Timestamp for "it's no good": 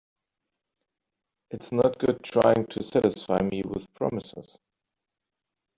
1.51-2.23